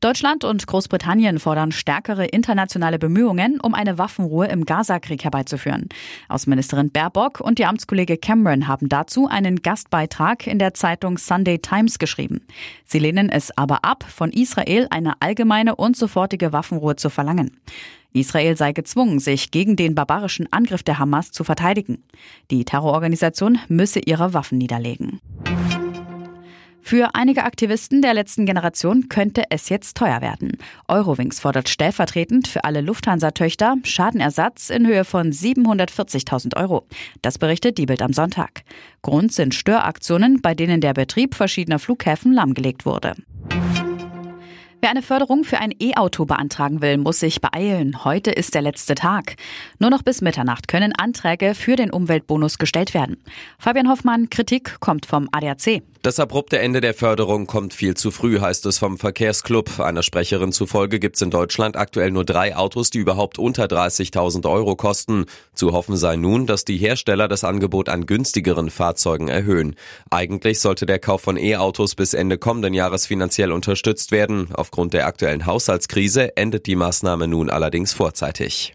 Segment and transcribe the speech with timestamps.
[0.00, 5.90] Deutschland und Großbritannien fordern stärkere internationale Bemühungen, um eine Waffenruhe im Gazakrieg herbeizuführen.
[6.30, 11.98] Außenministerin Baerbock und ihr Amtskollege Cameron haben dazu einen Gastbeitrag in der Zeitung Sunday Times
[11.98, 12.40] geschrieben.
[12.86, 17.58] Sie lehnen es aber ab, von Israel eine allgemeine und sofortige Waffenruhe zu verlangen.
[18.14, 22.02] Israel sei gezwungen, sich gegen den barbarischen Angriff der Hamas zu verteidigen.
[22.50, 25.20] Die Terrororganisation müsse ihre Waffen niederlegen.
[26.90, 30.58] Für einige Aktivisten der letzten Generation könnte es jetzt teuer werden.
[30.88, 36.88] Eurowings fordert stellvertretend für alle Lufthansa-Töchter Schadenersatz in Höhe von 740.000 Euro.
[37.22, 38.64] Das berichtet die Bild am Sonntag.
[39.02, 43.14] Grund sind Störaktionen, bei denen der Betrieb verschiedener Flughäfen lahmgelegt wurde.
[44.82, 48.02] Wer eine Förderung für ein E-Auto beantragen will, muss sich beeilen.
[48.02, 49.36] Heute ist der letzte Tag.
[49.78, 53.18] Nur noch bis Mitternacht können Anträge für den Umweltbonus gestellt werden.
[53.58, 55.82] Fabian Hoffmann, Kritik kommt vom ADAC.
[56.02, 59.80] Das abrupte Ende der Förderung kommt viel zu früh, heißt es vom Verkehrsclub.
[59.80, 64.50] Einer Sprecherin zufolge gibt es in Deutschland aktuell nur drei Autos, die überhaupt unter 30.000
[64.50, 65.26] Euro kosten.
[65.52, 69.76] Zu hoffen sei nun, dass die Hersteller das Angebot an günstigeren Fahrzeugen erhöhen.
[70.08, 74.48] Eigentlich sollte der Kauf von E-Autos bis Ende kommenden Jahres finanziell unterstützt werden.
[74.70, 78.72] Aufgrund der aktuellen Haushaltskrise endet die Maßnahme nun allerdings vorzeitig.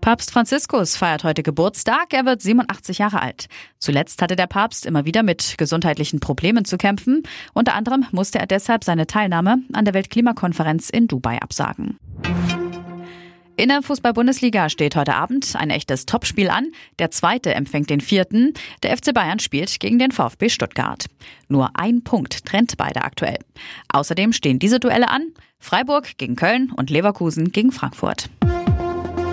[0.00, 2.12] Papst Franziskus feiert heute Geburtstag.
[2.12, 3.46] Er wird 87 Jahre alt.
[3.78, 7.22] Zuletzt hatte der Papst immer wieder mit gesundheitlichen Problemen zu kämpfen.
[7.54, 12.00] Unter anderem musste er deshalb seine Teilnahme an der Weltklimakonferenz in Dubai absagen.
[13.60, 16.72] In der Fußball-Bundesliga steht heute Abend ein echtes Topspiel an.
[16.98, 18.54] Der zweite empfängt den vierten.
[18.82, 21.04] Der FC Bayern spielt gegen den VfB Stuttgart.
[21.46, 23.36] Nur ein Punkt trennt beide aktuell.
[23.92, 25.34] Außerdem stehen diese Duelle an.
[25.58, 28.30] Freiburg gegen Köln und Leverkusen gegen Frankfurt.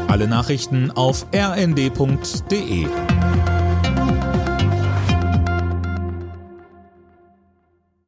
[0.10, 2.88] Alle Nachrichten auf rnd.de